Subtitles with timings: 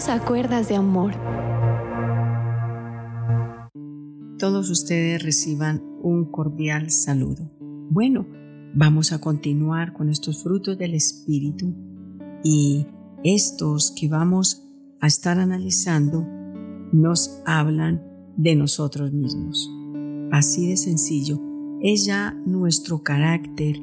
[0.00, 1.12] Dios a cuerdas de amor.
[4.38, 7.50] Todos ustedes reciban un cordial saludo.
[7.90, 8.26] Bueno,
[8.74, 11.74] vamos a continuar con estos frutos del Espíritu
[12.42, 12.86] y
[13.24, 14.66] estos que vamos
[15.02, 16.26] a estar analizando
[16.92, 18.02] nos hablan
[18.38, 19.70] de nosotros mismos.
[20.32, 21.38] Así de sencillo,
[21.82, 23.76] es ya nuestro carácter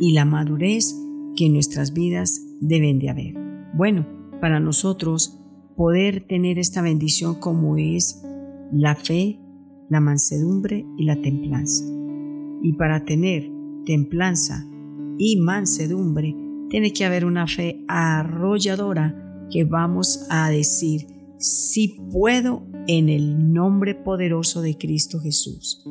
[0.00, 0.96] y la madurez
[1.36, 3.34] que nuestras vidas deben de haber.
[3.74, 4.06] Bueno,
[4.40, 5.37] para nosotros
[5.78, 8.20] poder tener esta bendición como es
[8.72, 9.38] la fe,
[9.88, 11.84] la mansedumbre y la templanza.
[12.60, 13.48] Y para tener
[13.86, 14.66] templanza
[15.18, 16.34] y mansedumbre,
[16.68, 21.06] tiene que haber una fe arrolladora que vamos a decir,
[21.38, 25.84] si puedo en el nombre poderoso de Cristo Jesús.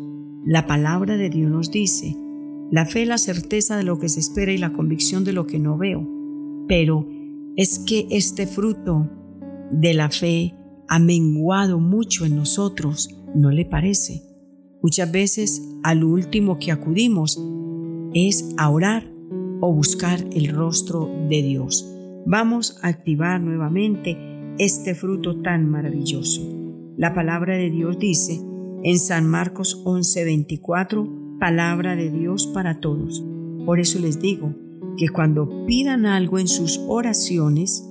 [0.45, 2.13] La palabra de Dios nos dice,
[2.71, 5.47] la fe es la certeza de lo que se espera y la convicción de lo
[5.47, 6.05] que no veo.
[6.67, 7.07] Pero
[7.55, 9.09] es que este fruto
[9.71, 10.55] de la fe
[10.87, 14.23] ha menguado mucho en nosotros, ¿no le parece?
[14.81, 17.41] Muchas veces al último que acudimos
[18.13, 19.11] es a orar
[19.59, 21.87] o buscar el rostro de Dios.
[22.25, 24.17] Vamos a activar nuevamente
[24.59, 26.41] este fruto tan maravilloso.
[26.97, 28.41] La palabra de Dios dice
[28.83, 33.23] en San Marcos 11:24, palabra de Dios para todos.
[33.65, 34.53] Por eso les digo
[34.97, 37.87] que cuando pidan algo en sus oraciones,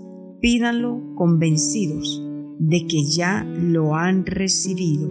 [0.46, 2.22] pídanlo convencidos
[2.60, 5.10] de que ya lo han recibido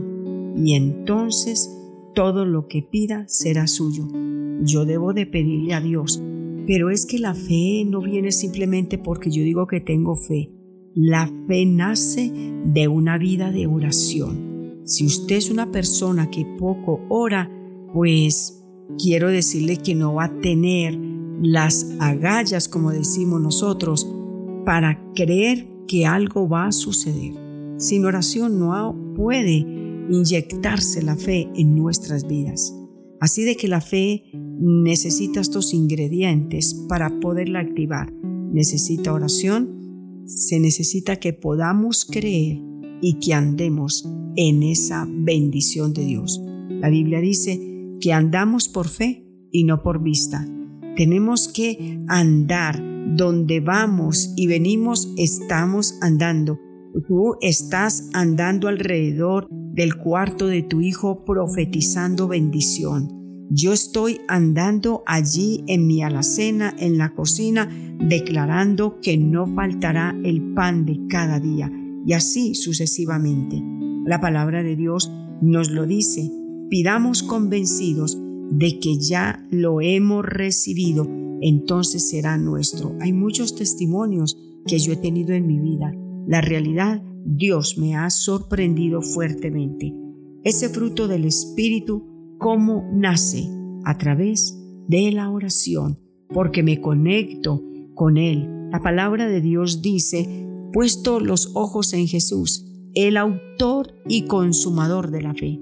[0.55, 1.77] y entonces
[2.13, 4.07] todo lo que pida será suyo.
[4.63, 6.23] Yo debo de pedirle a Dios,
[6.65, 10.53] pero es que la fe no viene simplemente porque yo digo que tengo fe.
[10.93, 12.31] La fe nace
[12.67, 14.83] de una vida de oración.
[14.85, 17.51] Si usted es una persona que poco ora,
[17.93, 18.63] pues
[18.97, 20.97] quiero decirle que no va a tener
[21.41, 24.09] las agallas, como decimos nosotros,
[24.65, 27.33] para creer que algo va a suceder.
[27.77, 29.65] Sin oración no puede
[30.09, 32.73] inyectarse la fe en nuestras vidas.
[33.19, 34.23] Así de que la fe
[34.59, 38.13] necesita estos ingredientes para poderla activar.
[38.13, 42.61] Necesita oración, se necesita que podamos creer
[43.01, 46.41] y que andemos en esa bendición de Dios.
[46.69, 50.47] La Biblia dice que andamos por fe y no por vista.
[50.95, 56.59] Tenemos que andar donde vamos y venimos, estamos andando.
[57.07, 63.09] Tú estás andando alrededor del cuarto de tu hijo profetizando bendición.
[63.49, 70.53] Yo estoy andando allí en mi alacena, en la cocina, declarando que no faltará el
[70.53, 71.71] pan de cada día
[72.05, 73.61] y así sucesivamente.
[74.05, 75.11] La palabra de Dios
[75.41, 76.31] nos lo dice.
[76.69, 78.17] Pidamos convencidos
[78.51, 81.07] de que ya lo hemos recibido,
[81.41, 82.95] entonces será nuestro.
[83.01, 85.93] Hay muchos testimonios que yo he tenido en mi vida.
[86.27, 89.93] La realidad Dios me ha sorprendido fuertemente.
[90.43, 93.47] Ese fruto del Espíritu, ¿cómo nace?
[93.83, 97.63] A través de la oración, porque me conecto
[97.95, 98.69] con Él.
[98.71, 105.21] La palabra de Dios dice, puesto los ojos en Jesús, el autor y consumador de
[105.21, 105.59] la fe.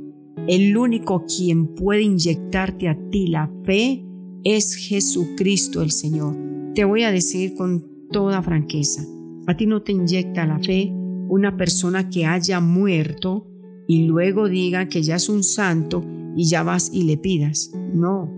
[0.48, 4.06] El único quien puede inyectarte a ti la fe
[4.44, 6.36] es Jesucristo el Señor.
[6.76, 9.06] Te voy a decir con toda franqueza,
[9.48, 10.94] a ti no te inyecta la fe
[11.30, 13.48] una persona que haya muerto
[13.88, 16.04] y luego diga que ya es un santo
[16.36, 17.72] y ya vas y le pidas.
[17.94, 18.32] No,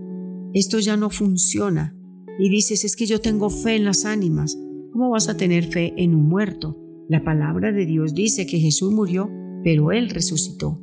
[0.54, 1.94] esto ya no funciona.
[2.38, 4.58] Y dices, es que yo tengo fe en las ánimas.
[4.92, 6.78] ¿Cómo vas a tener fe en un muerto?
[7.08, 9.30] La palabra de Dios dice que Jesús murió,
[9.62, 10.80] pero Él resucitó.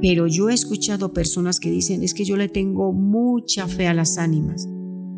[0.00, 3.94] Pero yo he escuchado personas que dicen, es que yo le tengo mucha fe a
[3.94, 4.68] las ánimas.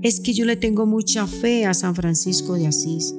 [0.03, 3.15] Es que yo le tengo mucha fe a San Francisco de Asís.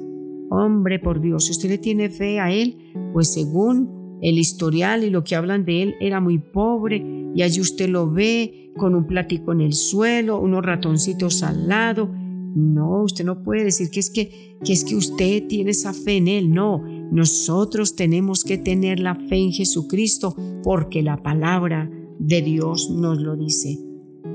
[0.50, 2.78] Hombre, por Dios, si usted le tiene fe a él,
[3.12, 7.60] pues según el historial y lo que hablan de él, era muy pobre y allí
[7.60, 12.10] usted lo ve con un platico en el suelo, unos ratoncitos al lado.
[12.12, 16.16] No, usted no puede decir que es que, que es que usted tiene esa fe
[16.16, 16.50] en él.
[16.50, 23.20] No, nosotros tenemos que tener la fe en Jesucristo porque la palabra de Dios nos
[23.20, 23.78] lo dice.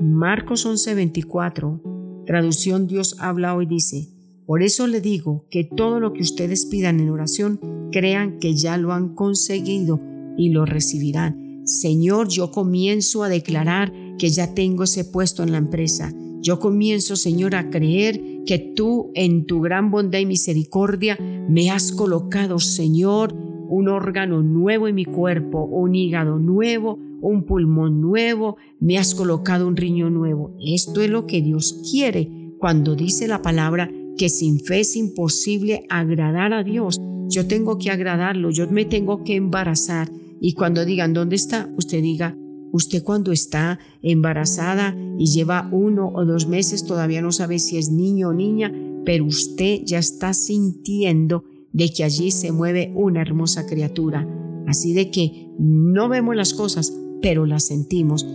[0.02, 4.08] Marcos 11:24, traducción Dios habla hoy dice,
[4.46, 8.76] por eso le digo que todo lo que ustedes pidan en oración, crean que ya
[8.76, 10.00] lo han conseguido
[10.36, 11.62] y lo recibirán.
[11.64, 16.14] Señor, yo comienzo a declarar que ya tengo ese puesto en la empresa.
[16.40, 21.92] Yo comienzo, Señor, a creer que tú en tu gran bondad y misericordia me has
[21.92, 23.34] colocado, Señor,
[23.68, 29.66] un órgano nuevo en mi cuerpo, un hígado nuevo, un pulmón nuevo, me has colocado
[29.66, 30.56] un riñón nuevo.
[30.64, 35.84] Esto es lo que Dios quiere cuando dice la palabra que sin fe es imposible
[35.88, 37.00] agradar a Dios.
[37.28, 40.10] Yo tengo que agradarlo, yo me tengo que embarazar.
[40.40, 41.70] Y cuando digan, ¿dónde está?
[41.76, 42.36] Usted diga,
[42.76, 47.90] usted cuando está embarazada y lleva uno o dos meses, todavía no sabe si es
[47.90, 48.72] niño o niña,
[49.04, 54.26] pero usted ya está sintiendo de que allí se mueve una hermosa criatura.
[54.66, 56.92] Así de que no vemos las cosas,
[57.22, 58.26] pero las sentimos.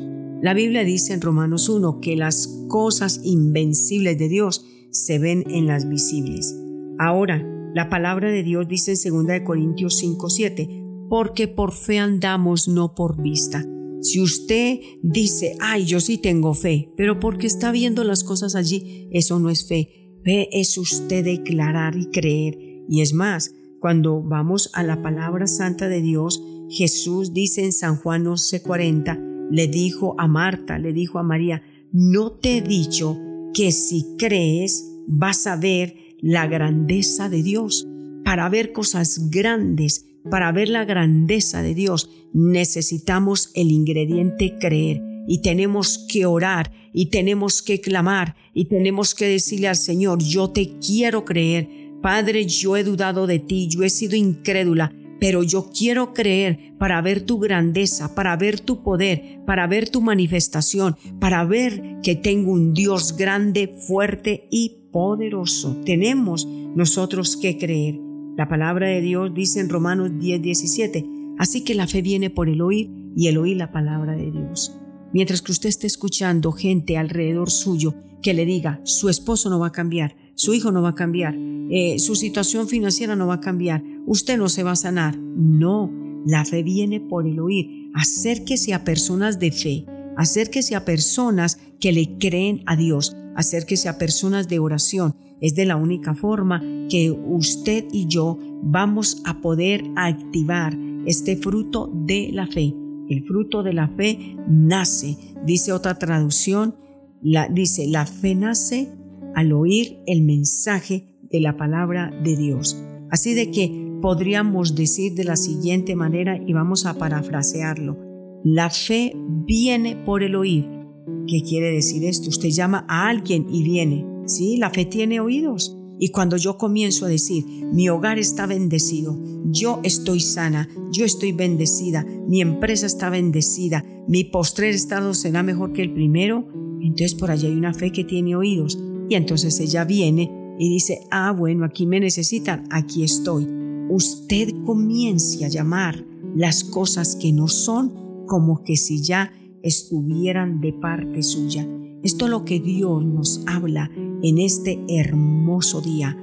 [0.41, 5.67] La Biblia dice en Romanos 1 que las cosas invencibles de Dios se ven en
[5.67, 6.55] las visibles.
[6.99, 12.67] Ahora, la palabra de Dios dice en 2 Corintios 5, 7, porque por fe andamos,
[12.67, 13.65] no por vista.
[14.01, 19.07] Si usted dice, ay, yo sí tengo fe, pero porque está viendo las cosas allí,
[19.11, 20.17] eso no es fe.
[20.23, 22.57] Fe es usted declarar y creer.
[22.89, 27.97] Y es más, cuando vamos a la palabra santa de Dios, Jesús dice en San
[27.97, 33.17] Juan 11:40, le dijo a Marta, le dijo a María, no te he dicho
[33.53, 37.87] que si crees vas a ver la grandeza de Dios.
[38.23, 45.41] Para ver cosas grandes, para ver la grandeza de Dios, necesitamos el ingrediente creer y
[45.41, 50.77] tenemos que orar y tenemos que clamar y tenemos que decirle al Señor, yo te
[50.79, 51.69] quiero creer.
[52.01, 56.99] Padre, yo he dudado de ti, yo he sido incrédula, pero yo quiero creer para
[57.01, 62.51] ver tu grandeza, para ver tu poder, para ver tu manifestación, para ver que tengo
[62.51, 65.77] un Dios grande, fuerte y poderoso.
[65.85, 68.10] Tenemos nosotros que creer.
[68.41, 71.05] La palabra de Dios dice en Romanos 10, 17,
[71.37, 74.75] así que la fe viene por el oír y el oír la palabra de Dios.
[75.13, 77.93] Mientras que usted esté escuchando gente alrededor suyo
[78.23, 81.35] que le diga, su esposo no va a cambiar, su hijo no va a cambiar,
[81.69, 85.19] eh, su situación financiera no va a cambiar, usted no se va a sanar.
[85.19, 85.91] No,
[86.25, 87.91] la fe viene por el oír.
[87.93, 89.85] Acérquese a personas de fe,
[90.17, 95.15] acérquese a personas que le creen a Dios, acérquese a personas de oración.
[95.39, 101.91] Es de la única forma que usted y yo vamos a poder activar este fruto
[101.93, 102.73] de la fe.
[103.09, 106.75] El fruto de la fe nace, dice otra traducción,
[107.21, 108.89] la, dice, la fe nace
[109.35, 112.81] al oír el mensaje de la palabra de Dios.
[113.09, 117.97] Así de que podríamos decir de la siguiente manera y vamos a parafrasearlo.
[118.43, 119.13] La fe
[119.45, 120.80] viene por el oír.
[121.27, 122.29] ¿Qué quiere decir esto?
[122.29, 124.05] Usted llama a alguien y viene.
[124.25, 125.77] Sí, la fe tiene oídos.
[125.99, 131.31] Y cuando yo comienzo a decir, mi hogar está bendecido, yo estoy sana, yo estoy
[131.31, 136.47] bendecida, mi empresa está bendecida, mi postrer estado será mejor que el primero,
[136.81, 138.79] entonces por allá hay una fe que tiene oídos.
[139.09, 143.47] Y entonces ella viene y dice, ah, bueno, aquí me necesitan, aquí estoy.
[143.89, 146.03] Usted comience a llamar
[146.35, 151.67] las cosas que no son como que si ya estuvieran de parte suya.
[152.03, 156.17] Esto es lo que Dios nos habla en este hermoso día.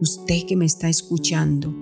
[0.00, 1.72] Usted que me está escuchando,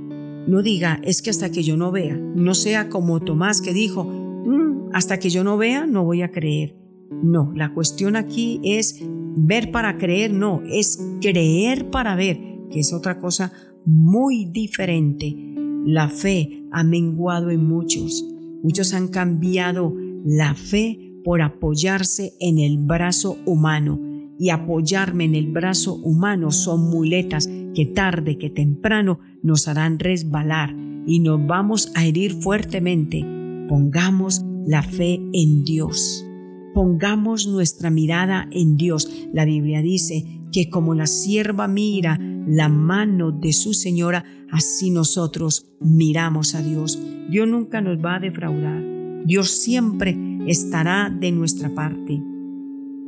[0.47, 4.05] no diga, es que hasta que yo no vea, no sea como Tomás que dijo,
[4.05, 6.77] mm, hasta que yo no vea, no voy a creer.
[7.23, 9.01] No, la cuestión aquí es
[9.37, 12.39] ver para creer, no, es creer para ver,
[12.71, 13.53] que es otra cosa
[13.85, 15.37] muy diferente.
[15.85, 18.27] La fe ha menguado en muchos.
[18.63, 24.01] Muchos han cambiado la fe por apoyarse en el brazo humano.
[24.39, 30.75] Y apoyarme en el brazo humano son muletas que tarde que temprano nos harán resbalar
[31.07, 33.25] y nos vamos a herir fuertemente.
[33.69, 36.27] Pongamos la fe en Dios.
[36.75, 39.09] Pongamos nuestra mirada en Dios.
[39.33, 45.71] La Biblia dice que como la sierva mira la mano de su señora, así nosotros
[45.81, 46.99] miramos a Dios.
[47.31, 49.02] Dios nunca nos va a defraudar.
[49.25, 52.21] Dios siempre estará de nuestra parte.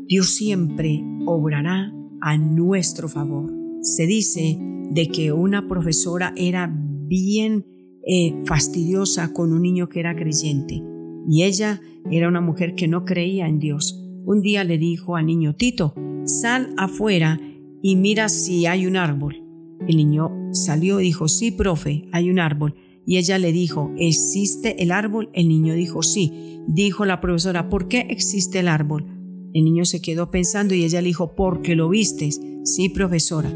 [0.07, 3.53] Dios siempre obrará a nuestro favor.
[3.81, 4.59] Se dice
[4.91, 7.67] de que una profesora era bien
[8.07, 10.83] eh, fastidiosa con un niño que era creyente
[11.29, 11.81] y ella
[12.11, 14.01] era una mujer que no creía en Dios.
[14.25, 15.95] Un día le dijo al niño Tito,
[16.25, 17.41] sal afuera
[17.83, 19.43] y mira si hay un árbol.
[19.87, 22.75] El niño salió y dijo, sí, profe, hay un árbol.
[23.07, 25.31] Y ella le dijo, ¿existe el árbol?
[25.33, 26.61] El niño dijo, sí.
[26.67, 29.07] Dijo la profesora, ¿por qué existe el árbol?
[29.53, 32.41] El niño se quedó pensando y ella le dijo, porque lo vistes.
[32.65, 33.53] Sí, profesora.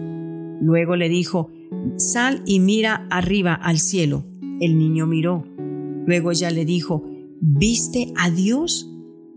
[0.61, 1.51] Luego le dijo,
[1.97, 4.25] sal y mira arriba al cielo.
[4.61, 5.47] El niño miró.
[6.07, 7.05] Luego ella le dijo,
[7.41, 8.91] ¿viste a Dios?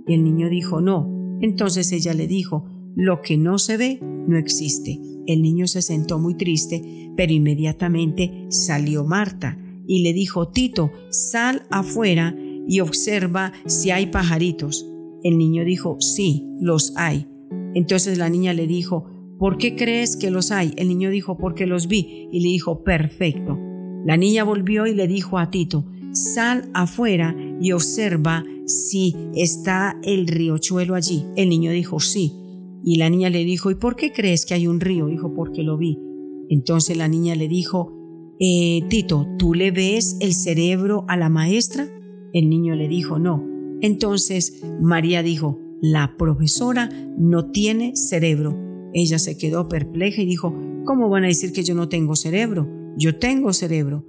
[0.08, 1.38] Y el niño dijo, no.
[1.42, 2.66] Entonces ella le dijo,
[2.96, 5.00] lo que no se ve no existe.
[5.26, 9.58] El niño se sentó muy triste, pero inmediatamente salió Marta
[9.92, 12.34] y le dijo, Tito, sal afuera
[12.66, 14.88] y observa si hay pajaritos.
[15.22, 17.28] El niño dijo, sí, los hay.
[17.76, 20.72] Entonces la niña le dijo, ¿por qué crees que los hay?
[20.78, 22.30] El niño dijo, porque los vi.
[22.32, 23.60] Y le dijo, perfecto.
[24.06, 25.84] La niña volvió y le dijo a Tito,
[26.14, 31.26] sal afuera y observa si está el riachuelo allí.
[31.36, 32.32] El niño dijo, sí.
[32.82, 35.08] Y la niña le dijo, ¿y por qué crees que hay un río?
[35.08, 36.00] Dijo, porque lo vi.
[36.48, 38.01] Entonces la niña le dijo,
[38.44, 41.88] eh, Tito, ¿tú le ves el cerebro a la maestra?
[42.34, 43.48] El niño le dijo, no.
[43.82, 48.58] Entonces María dijo, la profesora no tiene cerebro.
[48.96, 50.56] Ella se quedó perpleja y dijo,
[50.86, 52.68] ¿cómo van a decir que yo no tengo cerebro?
[52.98, 54.08] Yo tengo cerebro.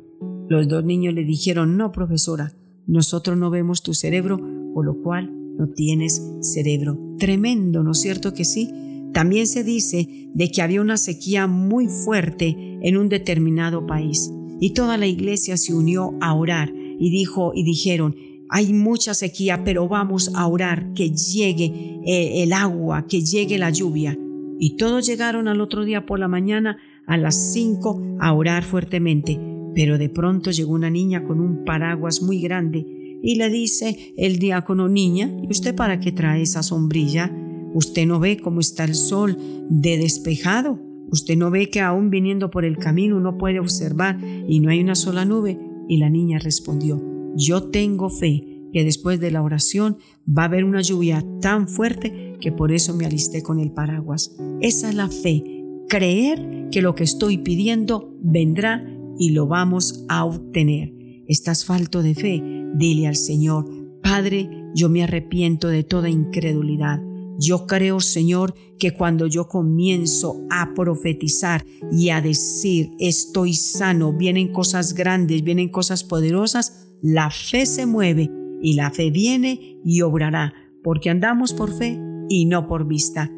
[0.49, 2.55] Los dos niños le dijeron, no, profesora,
[2.87, 4.39] nosotros no vemos tu cerebro,
[4.73, 6.99] por lo cual no tienes cerebro.
[7.19, 8.71] Tremendo, ¿no es cierto que sí?
[9.13, 14.31] También se dice de que había una sequía muy fuerte en un determinado país
[14.63, 18.15] y toda la iglesia se unió a orar y dijo y dijeron,
[18.49, 23.71] hay mucha sequía, pero vamos a orar que llegue eh, el agua, que llegue la
[23.71, 24.17] lluvia.
[24.61, 29.41] Y todos llegaron al otro día por la mañana a las cinco a orar fuertemente.
[29.75, 32.87] Pero de pronto llegó una niña con un paraguas muy grande
[33.23, 37.33] y le dice el diácono, niña, ¿y usted para qué trae esa sombrilla?
[37.75, 39.39] Usted no ve cómo está el sol
[39.71, 40.92] de despejado.
[41.13, 44.81] Usted no ve que aún viniendo por el camino uno puede observar y no hay
[44.81, 45.59] una sola nube.
[45.89, 47.03] Y la niña respondió,
[47.37, 52.39] yo tengo fe que después de la oración va a haber una lluvia tan fuerte
[52.41, 54.35] que por eso me alisté con el paraguas.
[54.63, 55.45] Esa es la fe,
[55.89, 58.83] creer que lo que estoy pidiendo vendrá
[59.19, 60.95] y lo vamos a obtener.
[61.29, 62.43] Estás falto de fe,
[62.75, 63.67] dile al Señor,
[64.03, 67.01] Padre, yo me arrepiento de toda incredulidad.
[67.39, 74.53] Yo creo, Señor, que cuando yo comienzo a profetizar y a decir estoy sano, vienen
[74.53, 80.55] cosas grandes, vienen cosas poderosas, la fe se mueve y la fe viene y obrará,
[80.83, 81.99] porque andamos por fe
[82.29, 83.31] y no por vista.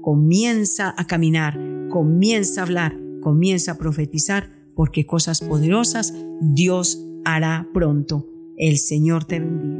[0.00, 1.58] Comienza a caminar,
[1.90, 8.26] comienza a hablar, comienza a profetizar, porque cosas poderosas Dios hará pronto.
[8.56, 9.79] El Señor te bendiga.